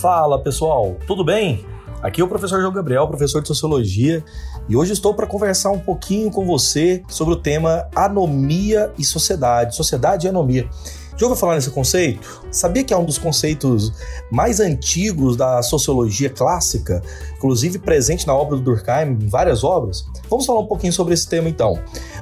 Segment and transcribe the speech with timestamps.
[0.00, 1.66] Fala pessoal, tudo bem?
[2.00, 4.24] Aqui é o professor João Gabriel, professor de Sociologia,
[4.68, 9.74] e hoje estou para conversar um pouquinho com você sobre o tema anomia e sociedade,
[9.74, 10.70] sociedade e anomia.
[11.18, 12.20] Já ouviu falar nesse conceito?
[12.48, 13.92] Sabia que é um dos conceitos
[14.30, 17.02] mais antigos da sociologia clássica,
[17.36, 20.06] inclusive presente na obra do Durkheim, em várias obras?
[20.30, 21.76] Vamos falar um pouquinho sobre esse tema então.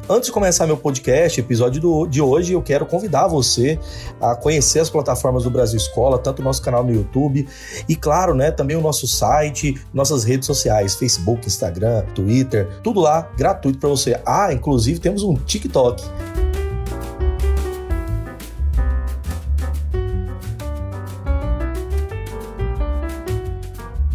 [0.09, 3.79] Antes de começar meu podcast, episódio do, de hoje, eu quero convidar você
[4.19, 7.47] a conhecer as plataformas do Brasil Escola, tanto o nosso canal no YouTube
[7.87, 13.31] e, claro, né, também o nosso site, nossas redes sociais, Facebook, Instagram, Twitter, tudo lá
[13.37, 14.19] gratuito para você.
[14.25, 16.03] Ah, inclusive temos um TikTok.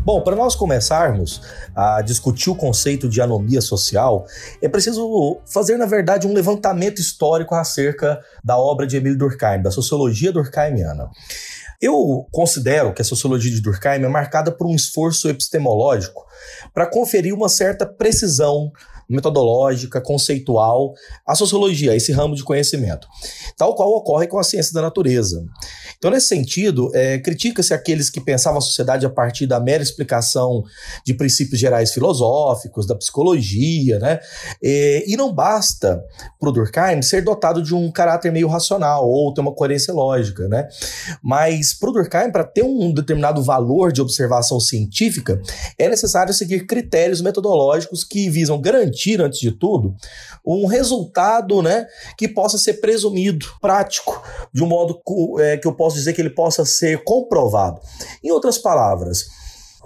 [0.04, 1.42] Bom, para nós começarmos
[1.76, 4.26] a discutir o conceito de anomia social,
[4.60, 9.70] é preciso fazer, na verdade, um levantamento histórico acerca da obra de Emile Durkheim, da
[9.70, 11.08] sociologia durkheimiana.
[11.80, 16.26] Eu considero que a sociologia de Durkheim é marcada por um esforço epistemológico
[16.74, 18.72] para conferir uma certa precisão
[19.12, 20.94] metodológica, conceitual
[21.26, 23.08] à sociologia, a esse ramo de conhecimento,
[23.58, 25.44] tal qual ocorre com a ciência da natureza.
[25.98, 30.64] Então, nesse sentido, é, critica-se aqueles que pensavam a sociedade a partir da mera explicação
[31.06, 34.20] de princípios gerais filosóficos, da psicologia, né?
[34.62, 36.04] E, e não basta
[36.40, 40.48] para o Durkheim ser dotado de um caráter meio racional ou ter uma coerência lógica,
[40.48, 40.68] né?
[41.22, 45.40] Mas para o Durkheim, para ter um determinado valor de observação científica,
[45.78, 49.96] é necessário seguir critérios metodológicos que visam garantir, antes de tudo,
[50.46, 54.22] um resultado, né, que possa ser presumido, prático,
[54.54, 55.02] de um modo
[55.40, 57.80] é, que eu posso dizer que ele possa ser comprovado.
[58.24, 59.28] Em outras palavras,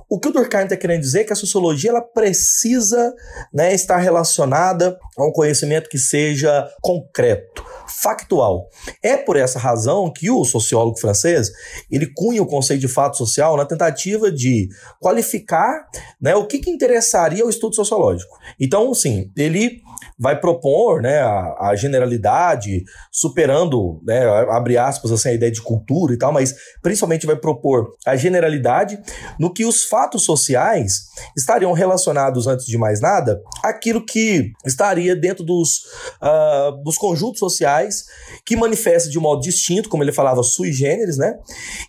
[0.09, 3.13] o que o Durkheim está querendo dizer é que a sociologia ela precisa
[3.53, 7.65] né, estar relacionada a um conhecimento que seja concreto,
[8.01, 8.69] factual.
[9.01, 11.51] É por essa razão que o sociólogo francês
[11.89, 15.88] ele cunha o conceito de fato social na tentativa de qualificar
[16.21, 18.38] né, o que, que interessaria ao estudo sociológico.
[18.59, 19.81] Então, sim, ele
[20.17, 26.13] vai propor né, a, a generalidade, superando, né, abre aspas, assim, a ideia de cultura
[26.13, 28.99] e tal, mas principalmente vai propor a generalidade
[29.39, 31.06] no que os fatos sociais
[31.38, 35.85] estariam relacionados, antes de mais nada, aquilo que estaria dentro dos,
[36.22, 38.03] uh, dos conjuntos sociais
[38.45, 41.39] que manifesta de um modo distinto, como ele falava, sui generis, né?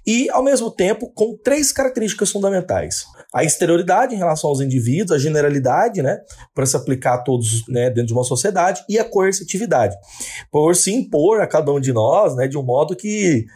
[0.06, 3.06] E, ao mesmo tempo, com três características fundamentais.
[3.34, 6.20] A exterioridade em relação aos indivíduos, a generalidade, né?
[6.54, 9.96] Para se aplicar a todos né, dentro de uma sociedade, e a coercitividade.
[10.52, 12.46] Por se impor a cada um de nós, né?
[12.46, 13.46] De um modo que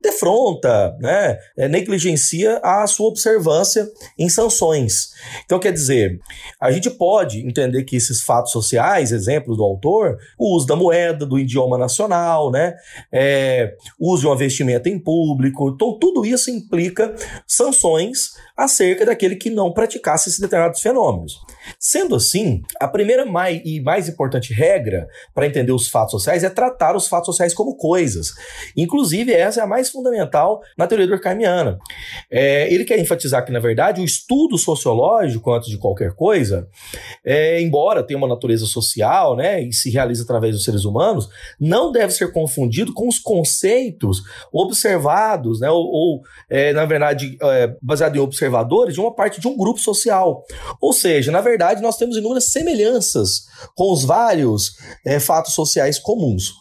[0.00, 3.88] defronta, né, é, negligencia a sua observância
[4.18, 5.10] em sanções.
[5.44, 6.20] Então, quer dizer,
[6.60, 11.26] a gente pode entender que esses fatos sociais, exemplos do autor, o uso da moeda,
[11.26, 12.74] do idioma nacional, né,
[13.12, 17.14] é, uso de uma vestimenta em público, então tudo isso implica
[17.46, 21.40] sanções acerca daquele que não praticasse esses determinados fenômenos.
[21.78, 23.24] Sendo assim, a primeira
[23.64, 27.76] e mais importante regra para entender os fatos sociais é tratar os fatos sociais como
[27.76, 28.32] coisas.
[28.76, 31.78] Inclusive, essa é a mais fundamental na teoria durkheimiana.
[32.30, 36.68] É, ele quer enfatizar que, na verdade, o estudo sociológico, antes de qualquer coisa,
[37.24, 41.28] é, embora tenha uma natureza social né, e se realiza através dos seres humanos,
[41.60, 47.74] não deve ser confundido com os conceitos observados, né, ou, ou é, na verdade, é,
[47.82, 50.44] baseado em observadores de uma parte de um grupo social.
[50.80, 55.98] Ou seja, na verdade, verdade, nós temos inúmeras semelhanças com os vários é, fatos sociais
[55.98, 56.52] comuns.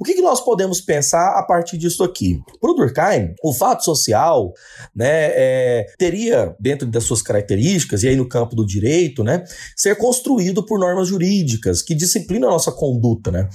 [0.00, 2.40] O que, que, nós podemos pensar a partir disso aqui?
[2.58, 4.50] Para o Durkheim, o fato social
[4.96, 9.44] né, é, teria, dentro das suas características, e aí no campo do direito, né,
[9.76, 13.30] ser construído por normas jurídicas que disciplinam a nossa conduta.
[13.30, 13.46] Né?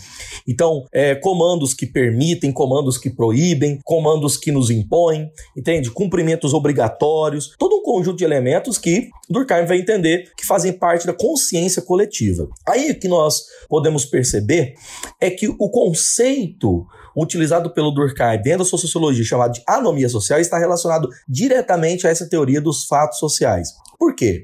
[0.48, 5.90] Então, é, comandos que permitem, comandos que proíbem, comandos que nos impõem, entende?
[5.90, 11.14] Cumprimentos obrigatórios, todo um conjunto de elementos que Durkheim vai entender que fazem parte da
[11.14, 12.48] consciência coletiva.
[12.68, 14.76] Aí o que nós podemos perceber
[15.20, 20.40] é que o conceito conceito utilizado pelo Durkheim dentro da sociologia, chamado de anomia social,
[20.40, 23.70] está relacionado diretamente a essa teoria dos fatos sociais.
[23.98, 24.42] Por quê?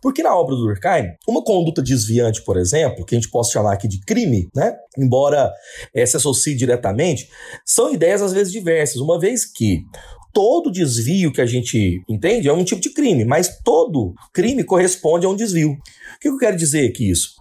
[0.00, 3.74] Porque na obra do Durkheim, uma conduta desviante, por exemplo, que a gente possa chamar
[3.74, 4.74] aqui de crime, né?
[4.96, 5.52] Embora
[5.94, 7.28] é, se associe diretamente,
[7.66, 9.84] são ideias às vezes diversas, uma vez que
[10.32, 15.26] todo desvio que a gente entende é um tipo de crime, mas todo crime corresponde
[15.26, 15.72] a um desvio.
[15.72, 15.78] O
[16.20, 17.34] que eu quero dizer aqui isso?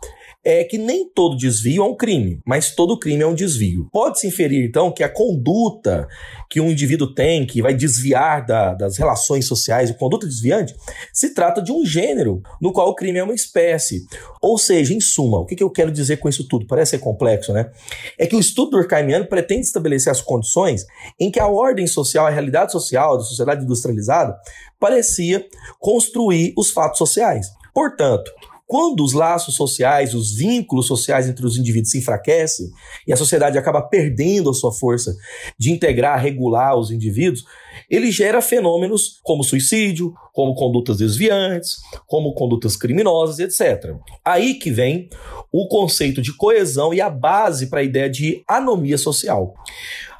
[0.44, 3.88] É que nem todo desvio é um crime, mas todo crime é um desvio.
[3.92, 6.07] Pode-se inferir, então, que a conduta
[6.50, 10.75] que um indivíduo tem, que vai desviar da, das relações sociais, a conduta desviante,
[11.13, 14.06] se trata de um gênero no qual o crime é uma espécie.
[14.42, 16.68] Ou seja, em suma, o que, que eu quero dizer com isso tudo?
[16.68, 17.72] Parece ser complexo, né?
[18.19, 20.86] É que o estudo durkheimiano pretende estabelecer as condições
[21.19, 24.38] em que a ordem social, a realidade social da sociedade industrializada
[24.80, 25.46] parecia
[25.80, 27.48] construir os fatos sociais.
[27.74, 28.31] Portanto,
[28.74, 32.72] quando os laços sociais, os vínculos sociais entre os indivíduos se enfraquecem
[33.08, 35.16] e a sociedade acaba perdendo a sua força
[35.60, 37.46] de integrar, regular os indivíduos,
[37.88, 41.75] ele gera fenômenos como suicídio, como condutas desviantes,
[42.08, 43.96] como condutas criminosas, etc.
[44.25, 45.08] Aí que vem
[45.52, 49.54] o conceito de coesão e a base para a ideia de anomia social.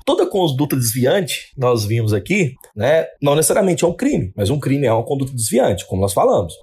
[0.06, 4.86] Toda conduta desviante, nós vimos aqui, né, não necessariamente é um crime, mas um crime
[4.86, 6.54] é uma conduta desviante, como nós falamos.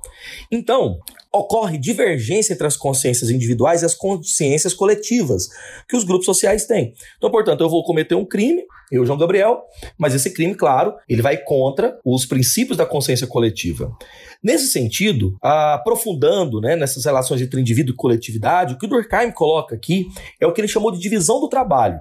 [0.52, 1.00] Então,
[1.32, 5.48] ocorre divergência entre as consciências individuais e as consciências coletivas
[5.88, 6.94] que os grupos sociais têm.
[7.16, 9.62] Então, portanto, eu vou cometer um crime, eu, João Gabriel,
[9.96, 13.96] mas esse crime, claro, ele vai contra os princípios da consciência coletiva.
[14.42, 19.76] Nesse sentido, aprofundando né, nessas relações entre indivíduo e coletividade, o que o Durkheim coloca
[19.76, 20.08] aqui
[20.40, 22.00] é o que ele chamou de divisão do trabalho.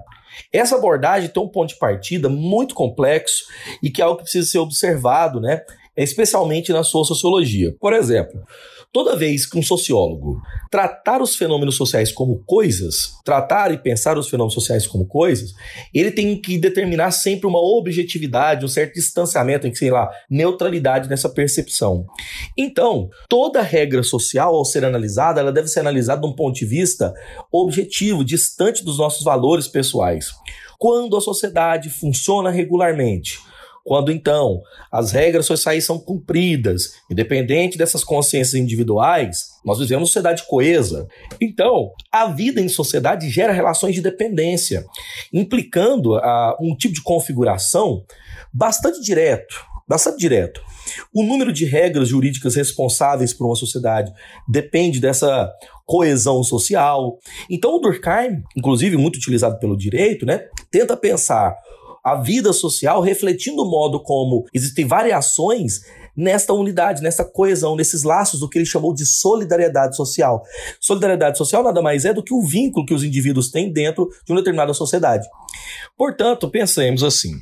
[0.52, 3.44] Essa abordagem tem um ponto de partida muito complexo
[3.82, 5.62] e que é algo que precisa ser observado, né,
[5.96, 7.74] especialmente na sua sociologia.
[7.78, 8.40] Por exemplo,
[8.92, 14.28] Toda vez que um sociólogo tratar os fenômenos sociais como coisas, tratar e pensar os
[14.28, 15.54] fenômenos sociais como coisas,
[15.94, 21.28] ele tem que determinar sempre uma objetividade, um certo distanciamento, em sei lá, neutralidade nessa
[21.28, 22.04] percepção.
[22.58, 26.66] Então, toda regra social, ao ser analisada, ela deve ser analisada de um ponto de
[26.66, 27.14] vista
[27.52, 30.32] objetivo, distante dos nossos valores pessoais.
[30.80, 33.38] Quando a sociedade funciona regularmente,
[33.84, 34.60] quando então
[34.90, 41.06] as regras sociais são cumpridas, independente dessas consciências individuais, nós vivemos sociedade coesa.
[41.40, 44.84] Então, a vida em sociedade gera relações de dependência,
[45.32, 48.04] implicando uh, um tipo de configuração
[48.52, 50.60] bastante direto, bastante direto.
[51.14, 54.12] O número de regras jurídicas responsáveis por uma sociedade
[54.48, 55.50] depende dessa
[55.86, 57.18] coesão social.
[57.48, 61.56] Então, o Durkheim, inclusive muito utilizado pelo direito, né, tenta pensar
[62.04, 65.80] a vida social, refletindo o modo como existem variações
[66.16, 70.42] nesta unidade, nessa coesão, nesses laços do que ele chamou de solidariedade social.
[70.80, 74.32] Solidariedade social nada mais é do que o vínculo que os indivíduos têm dentro de
[74.32, 75.26] uma determinada sociedade.
[75.96, 77.32] Portanto, pensemos assim: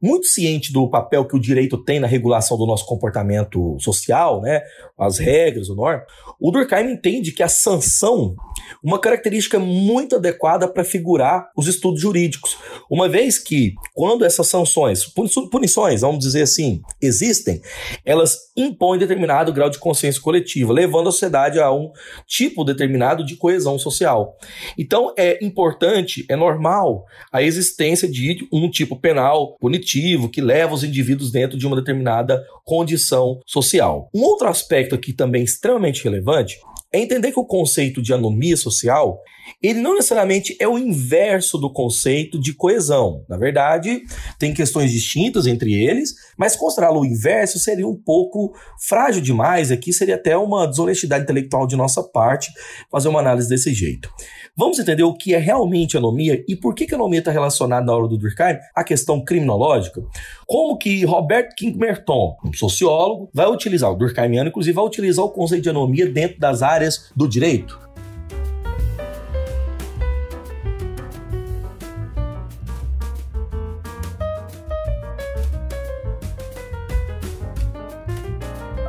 [0.00, 4.62] muito ciente do papel que o direito tem na regulação do nosso comportamento social, né,
[4.98, 6.04] as regras, o norma,
[6.40, 8.34] o Durkheim entende que a sanção
[8.82, 12.56] uma característica muito adequada para figurar os estudos jurídicos,
[12.90, 15.04] uma vez que quando essas sanções,
[15.50, 17.60] punições, vamos dizer assim, existem,
[18.04, 21.90] elas impõem determinado grau de consciência coletiva, levando a sociedade a um
[22.26, 24.36] tipo determinado de coesão social.
[24.76, 30.84] Então é importante, é normal a existência de um tipo penal punitivo que leva os
[30.84, 34.08] indivíduos dentro de uma determinada condição social.
[34.14, 36.58] Um outro aspecto aqui também extremamente relevante
[36.92, 39.18] é entender que o conceito de anomia social,
[39.62, 43.24] ele não necessariamente é o inverso do conceito de coesão.
[43.28, 44.02] Na verdade,
[44.38, 49.70] tem questões distintas entre eles, mas considerá-lo o inverso seria um pouco frágil demais.
[49.70, 52.50] Aqui seria até uma desonestidade intelectual de nossa parte
[52.90, 54.10] fazer uma análise desse jeito.
[54.54, 57.86] Vamos entender o que é realmente anomia e por que, que a anomia está relacionada
[57.86, 60.02] na hora do Durkheim à questão criminológica?
[60.46, 65.30] Como que Robert King Merton, um sociólogo, vai utilizar, o Durkheimiano inclusive, vai utilizar o
[65.30, 67.80] conceito de anomia dentro das áreas do direito?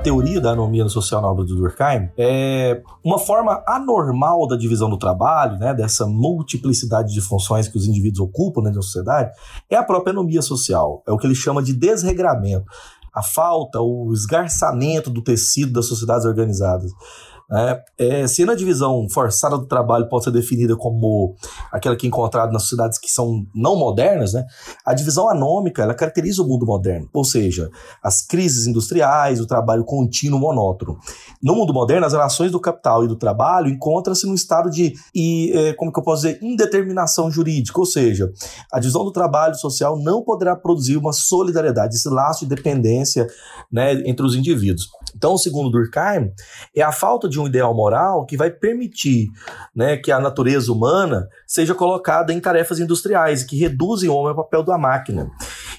[0.03, 4.97] Teoria da anomia social na obra do Durkheim é uma forma anormal da divisão do
[4.97, 9.31] trabalho, né, dessa multiplicidade de funções que os indivíduos ocupam dentro da sociedade,
[9.69, 11.01] é a própria anomia social.
[11.07, 12.65] É o que ele chama de desregramento.
[13.13, 16.91] A falta, o esgarçamento do tecido das sociedades organizadas.
[17.51, 21.35] É, é, se na divisão forçada do trabalho pode ser definida como
[21.71, 24.45] aquela que é encontrada nas sociedades que são não modernas, né,
[24.85, 27.69] a divisão anômica ela caracteriza o mundo moderno, ou seja,
[28.01, 30.97] as crises industriais, o trabalho contínuo monótono.
[31.41, 35.51] No mundo moderno, as relações do capital e do trabalho encontram-se num estado de, e,
[35.53, 38.31] é, como que eu posso dizer, indeterminação jurídica, ou seja,
[38.71, 43.27] a divisão do trabalho social não poderá produzir uma solidariedade, esse laço de dependência
[43.71, 44.89] né, entre os indivíduos.
[45.15, 46.31] Então, segundo Durkheim,
[46.75, 49.29] é a falta de um ideal moral que vai permitir
[49.75, 54.35] né, que a natureza humana seja colocada em tarefas industriais que reduzem o homem ao
[54.35, 55.29] papel da máquina.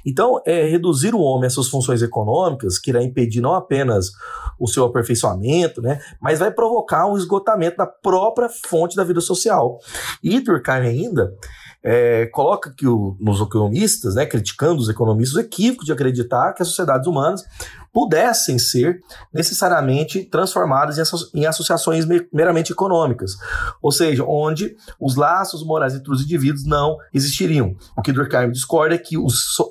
[0.07, 4.11] Então, é reduzir o homem às suas funções econômicas, que irá impedir não apenas
[4.59, 9.79] o seu aperfeiçoamento, né, mas vai provocar um esgotamento da própria fonte da vida social.
[10.23, 11.35] E Durkheim ainda
[11.85, 16.63] é, coloca que o, nos economistas, né, criticando os economistas, o equívoco de acreditar que
[16.63, 17.45] as sociedades humanas
[17.93, 19.01] pudessem ser
[19.33, 23.33] necessariamente transformadas em, em associações meramente econômicas,
[23.83, 27.77] ou seja, onde os laços morais entre os indivíduos não existiriam.
[27.97, 29.17] O que Durkheim discorda é que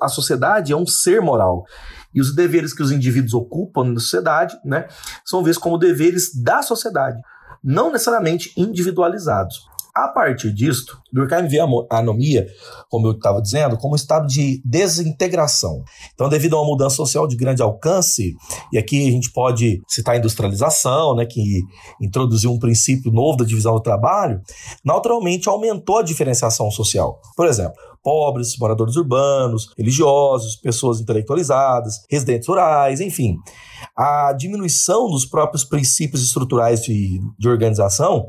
[0.00, 1.66] a sociedade é um ser moral
[2.14, 4.86] e os deveres que os indivíduos ocupam na sociedade né,
[5.24, 7.20] são vistos como deveres da sociedade,
[7.62, 9.73] não necessariamente individualizados.
[9.94, 12.48] A partir disto, Durkheim vê a anomia,
[12.90, 15.84] como eu estava dizendo, como um estado de desintegração.
[16.12, 18.34] Então, devido a uma mudança social de grande alcance,
[18.72, 21.60] e aqui a gente pode citar a industrialização, né, que
[22.00, 24.42] introduziu um princípio novo da divisão do trabalho,
[24.84, 27.20] naturalmente aumentou a diferenciação social.
[27.36, 33.38] Por exemplo, pobres, moradores urbanos, religiosos, pessoas intelectualizadas, residentes rurais, enfim.
[33.96, 38.28] A diminuição dos próprios princípios estruturais de, de organização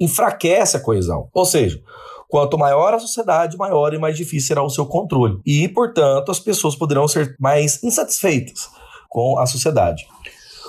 [0.00, 1.28] enfraquece a coesão.
[1.34, 1.82] Ou seja,
[2.28, 5.38] Quanto maior a sociedade, maior e mais difícil será o seu controle.
[5.46, 8.68] E, portanto, as pessoas poderão ser mais insatisfeitas
[9.08, 10.04] com a sociedade.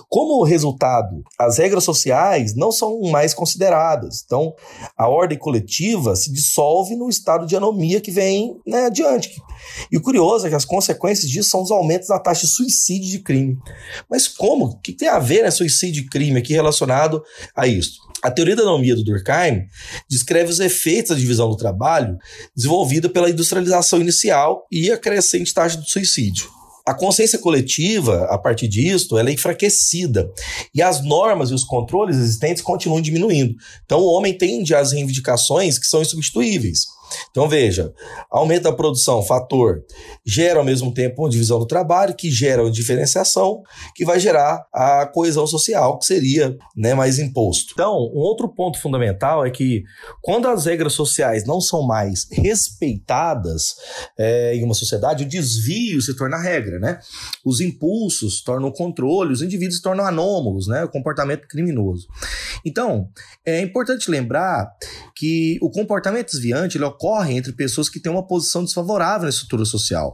[0.10, 4.24] Como resultado, as regras sociais não são mais consideradas.
[4.26, 4.54] Então,
[4.98, 9.30] a ordem coletiva se dissolve no estado de anomia que vem né, adiante.
[9.92, 13.10] E o curioso é que as consequências disso são os aumentos da taxa de suicídio
[13.10, 13.58] de crime.
[14.10, 14.66] Mas como?
[14.66, 17.22] O que tem a ver né, suicídio e crime aqui relacionado
[17.54, 18.00] a isso?
[18.24, 19.66] A teoria da anomia do Durkheim
[20.10, 22.18] descreve os efeitos da divisão do trabalho
[22.56, 26.57] desenvolvida pela industrialização inicial e a crescente taxa de suicídio
[26.88, 30.32] a consciência coletiva, a partir disso, ela é enfraquecida.
[30.74, 33.58] E as normas e os controles existentes continuam diminuindo.
[33.86, 36.86] Então, o homem tende às reivindicações que são insubstituíveis.
[37.32, 37.94] Então veja,
[38.30, 39.84] aumento da produção, fator,
[40.26, 43.62] gera ao mesmo tempo uma divisão do trabalho, que gera uma diferenciação,
[43.96, 47.74] que vai gerar a coesão social, que seria né, mais imposto.
[47.74, 49.84] Então, um outro ponto fundamental é que
[50.22, 53.76] quando as regras sociais não são mais respeitadas
[54.18, 57.00] é, em uma sociedade, o desvio se torna regra, né?
[57.46, 60.84] Os impulsos tornam controle, os indivíduos tornam anômalos, né?
[60.84, 62.08] O comportamento criminoso.
[62.66, 63.10] Então,
[63.46, 64.70] é importante lembrar
[65.16, 69.64] que o comportamento desviante ele ocorre entre pessoas que têm uma posição desfavorável na estrutura
[69.64, 70.12] social.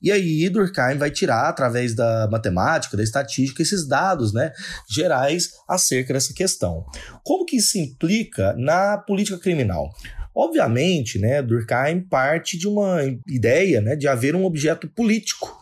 [0.00, 4.52] E aí Durkheim vai tirar, através da matemática, da estatística, esses dados né,
[4.88, 6.84] gerais acerca dessa questão.
[7.22, 9.90] Como que isso implica na política criminal?
[10.34, 15.61] Obviamente, né, Durkheim parte de uma ideia né, de haver um objeto político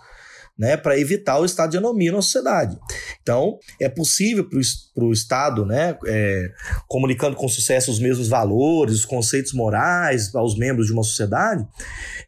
[0.60, 2.78] né, para evitar o estado de anomia na sociedade.
[3.22, 6.50] Então, é possível para o Estado, né, é,
[6.86, 11.66] comunicando com sucesso os mesmos valores, os conceitos morais aos membros de uma sociedade,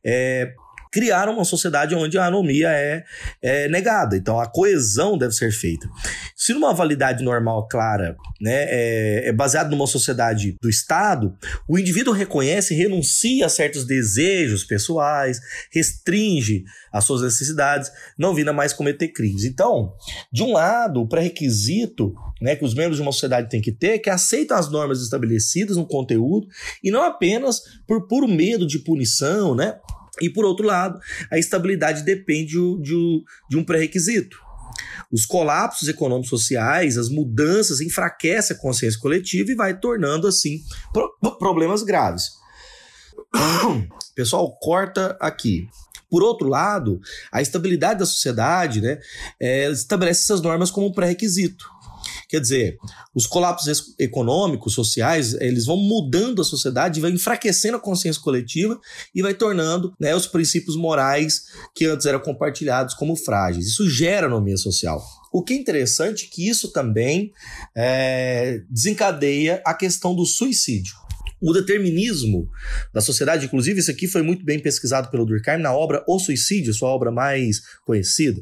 [0.03, 0.55] é,
[0.93, 3.03] criar uma sociedade onde a anomia é,
[3.41, 4.15] é, negada.
[4.15, 5.89] Então a coesão deve ser feita.
[6.37, 11.35] Se numa validade normal clara né, é, é numa sociedade do Estado,
[11.67, 15.41] o indivíduo reconhece e renuncia a certos desejos pessoais,
[15.73, 19.45] restringe as suas necessidades, não vira mais cometer crimes.
[19.45, 19.95] Então,
[20.31, 23.93] de um lado, o pré-requisito né, que os membros de uma sociedade têm que ter
[23.93, 26.47] é que aceitam as normas estabelecidas no conteúdo
[26.85, 29.77] e não apenas por puro medo de punição, né?
[30.21, 30.99] E por outro lado,
[31.31, 34.37] a estabilidade depende de, de um pré-requisito.
[35.11, 41.13] Os colapsos econômicos sociais, as mudanças enfraquecem a consciência coletiva e vai tornando assim pro
[41.39, 42.31] problemas graves.
[44.15, 45.69] Pessoal, corta aqui.
[46.11, 47.01] Por outro lado,
[47.31, 48.99] a estabilidade da sociedade né,
[49.41, 51.72] é, estabelece essas normas como pré-requisito.
[52.33, 52.79] Quer dizer,
[53.15, 58.81] os colapsos econômicos, sociais, eles vão mudando a sociedade, vai enfraquecendo a consciência coletiva
[59.15, 61.43] e vai tornando né, os princípios morais
[61.75, 63.67] que antes eram compartilhados como frágeis.
[63.67, 65.05] Isso gera anomia social.
[65.31, 67.35] O que é interessante é que isso também
[67.77, 70.95] é, desencadeia a questão do suicídio.
[71.43, 72.49] O determinismo
[72.95, 76.73] da sociedade, inclusive, isso aqui foi muito bem pesquisado pelo Durkheim na obra O Suicídio,
[76.73, 78.41] sua obra mais conhecida.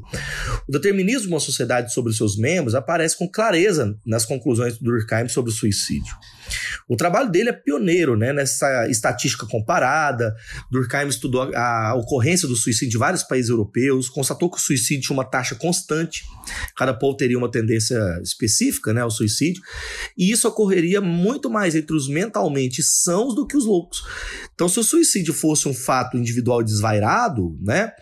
[0.68, 5.28] O determinismo de uma sociedade sobre seus membros aparece com clareza nas conclusões do Durkheim
[5.28, 6.14] sobre o suicídio.
[6.88, 10.34] O trabalho dele é pioneiro né, nessa estatística comparada.
[10.70, 15.16] Durkheim estudou a ocorrência do suicídio em vários países europeus, constatou que o suicídio tinha
[15.16, 16.24] uma taxa constante,
[16.76, 19.62] cada povo teria uma tendência específica né, ao suicídio,
[20.18, 24.02] e isso ocorreria muito mais entre os mentalmente sãos do que os loucos.
[24.54, 27.92] Então, se o suicídio fosse um fato individual desvairado, né,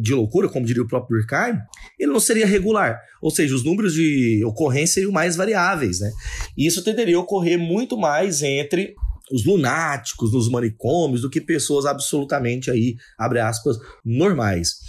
[0.00, 1.58] de loucura, como diria o próprio Durkheim,
[1.98, 3.00] ele não seria regular.
[3.22, 6.00] Ou seja, os números de ocorrência seriam mais variáveis.
[6.00, 6.10] Né?
[6.56, 8.94] E isso tenderia a ocorrer muito mais entre
[9.30, 14.80] os lunáticos nos manicômios do que pessoas absolutamente aí, abre aspas, normais.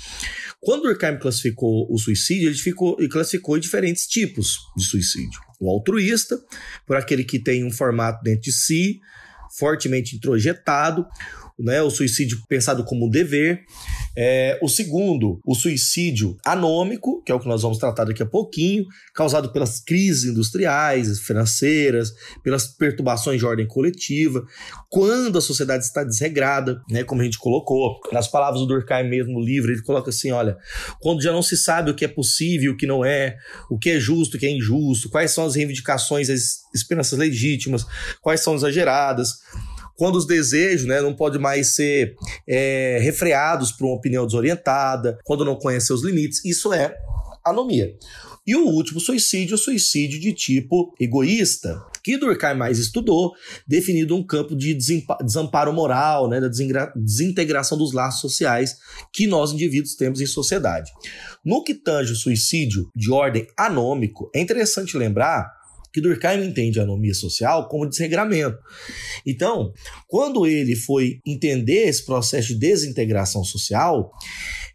[0.61, 5.39] Quando Durkheim classificou o suicídio, ele, ficou, ele classificou em diferentes tipos de suicídio.
[5.59, 6.37] O altruísta,
[6.85, 8.99] por aquele que tem um formato dentro de si,
[9.57, 11.05] fortemente introjetado
[11.59, 13.61] né, o suicídio pensado como dever.
[14.17, 18.25] É, o segundo, o suicídio anômico, que é o que nós vamos tratar daqui a
[18.25, 22.11] pouquinho, causado pelas crises industriais, financeiras,
[22.43, 24.43] pelas perturbações de ordem coletiva,
[24.89, 27.99] quando a sociedade está desregrada, né, como a gente colocou.
[28.11, 30.57] Nas palavras do Durkheim mesmo no livro, ele coloca assim, olha,
[30.99, 33.37] quando já não se sabe o que é possível, o que não é,
[33.69, 37.85] o que é justo, o que é injusto, quais são as reivindicações, as esperanças legítimas,
[38.21, 39.39] quais são exageradas,
[39.99, 42.15] quando os desejos né, não podem mais ser
[42.47, 46.95] é, refreados por uma opinião desorientada, quando não conhece seus limites, isso é
[47.43, 47.93] anomia.
[48.47, 53.33] E o último suicídio, o suicídio de tipo egoísta, que Durkheim mais estudou,
[53.67, 56.47] definido um campo de desamparo moral, né, da
[56.95, 58.77] desintegração dos laços sociais
[59.11, 60.89] que nós indivíduos temos em sociedade.
[61.43, 65.58] No que tange o suicídio de ordem anômico, é interessante lembrar
[65.91, 68.57] que Durkheim entende a anomia social como desregramento.
[69.25, 69.73] Então,
[70.07, 74.11] quando ele foi entender esse processo de desintegração social,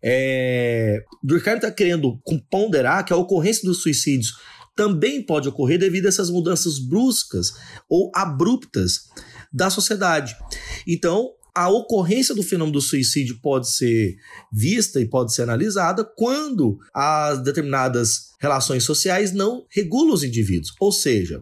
[0.03, 4.33] é, Durkheim está querendo ponderar que a ocorrência dos suicídios
[4.77, 7.53] também pode ocorrer devido a essas mudanças bruscas
[7.89, 9.09] ou abruptas
[9.53, 10.35] da sociedade.
[10.87, 14.17] Então, a ocorrência do fenômeno do suicídio pode ser
[14.53, 20.75] vista e pode ser analisada quando as determinadas relações sociais não regulam os indivíduos.
[20.81, 21.41] Ou seja,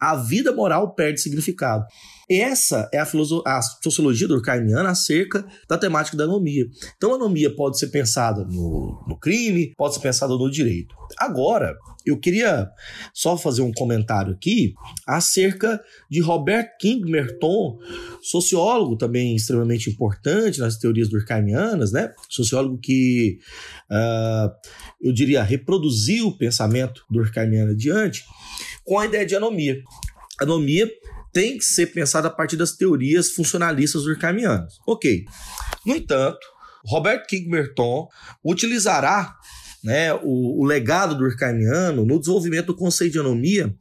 [0.00, 1.84] a vida moral perde significado.
[2.28, 3.06] Essa é a,
[3.46, 6.64] a sociologia durkheimiana acerca da temática da anomia.
[6.96, 10.94] Então, a anomia pode ser pensada no, no crime, pode ser pensada no direito.
[11.18, 12.70] Agora, eu queria
[13.12, 14.74] só fazer um comentário aqui
[15.06, 17.78] acerca de Robert King Merton,
[18.22, 22.12] sociólogo também extremamente importante nas teorias durkheimianas, né?
[22.28, 23.38] Sociólogo que,
[23.90, 24.50] uh,
[25.00, 28.24] eu diria, reproduziu o pensamento durkheimiano adiante
[28.84, 29.80] com a ideia de anomia.
[30.40, 30.90] Anomia
[31.32, 34.78] tem que ser pensada a partir das teorias funcionalistas durkheimianas.
[34.86, 35.24] Ok.
[35.86, 36.40] No entanto,
[36.84, 38.08] Robert King Merton
[38.44, 39.36] utilizará
[39.82, 43.74] né, o, o legado durkheimiano no desenvolvimento do conceito de anomia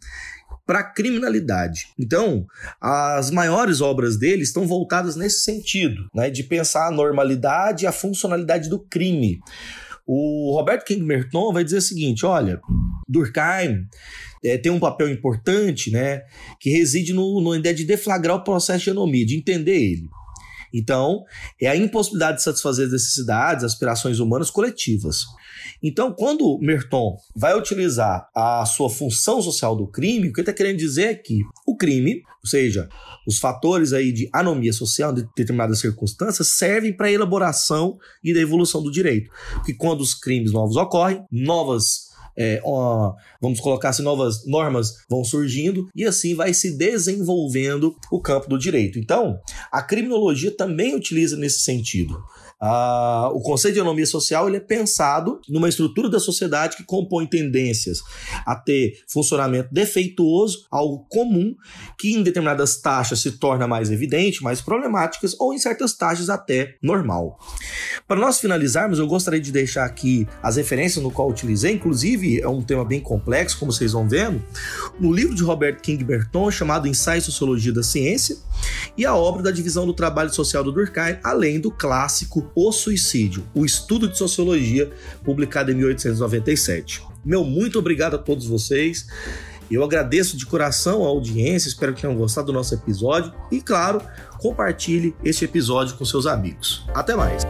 [0.66, 1.88] para a criminalidade.
[1.98, 2.46] Então,
[2.80, 7.92] as maiores obras dele estão voltadas nesse sentido, né, de pensar a normalidade e a
[7.92, 9.40] funcionalidade do crime.
[10.06, 12.62] O Roberto King Merton vai dizer o seguinte: olha,
[13.08, 13.88] Durkheim
[14.44, 16.22] é, tem um papel importante, né,
[16.60, 20.10] que reside no, no ideia de deflagrar o processo de anomia, de entender ele.
[20.74, 21.24] Então,
[21.60, 25.26] é a impossibilidade de satisfazer as necessidades, aspirações humanas coletivas.
[25.82, 30.54] Então, quando Merton vai utilizar a sua função social do crime, o que ele está
[30.54, 32.90] querendo dizer é que o crime, ou seja,
[33.26, 38.40] os fatores aí de anomia social de determinadas circunstâncias, servem para a elaboração e da
[38.40, 39.32] evolução do direito.
[39.54, 42.09] Porque quando os crimes novos ocorrem, novas
[42.40, 48.22] é, ó, vamos colocar assim, novas normas vão surgindo e assim vai se desenvolvendo o
[48.22, 48.98] campo do direito.
[48.98, 49.38] Então,
[49.70, 52.24] a criminologia também utiliza nesse sentido.
[52.62, 57.26] Ah, o conceito de anomia social ele é pensado numa estrutura da sociedade que compõe
[57.26, 58.02] tendências
[58.46, 61.56] a ter funcionamento defeituoso, algo comum,
[61.98, 66.76] que em determinadas taxas se torna mais evidente, mais problemáticas, ou em certas taxas até
[66.84, 67.40] normal.
[68.06, 72.48] Para nós finalizarmos, eu gostaria de deixar aqui as referências no qual utilizei, inclusive é
[72.48, 74.44] um tema bem complexo, como vocês vão vendo,
[75.00, 78.36] no livro de Robert King Berton, chamado Ensaio Sociologia da Ciência,
[78.98, 83.46] e a obra da Divisão do Trabalho Social do Durkheim, além do clássico O Suicídio,
[83.54, 84.92] o estudo de sociologia,
[85.24, 87.04] publicado em 1897.
[87.24, 89.08] Meu muito obrigado a todos vocês.
[89.70, 94.02] Eu agradeço de coração a audiência, espero que tenham gostado do nosso episódio e, claro,
[94.40, 96.86] compartilhe este episódio com seus amigos.
[96.94, 97.44] Até mais!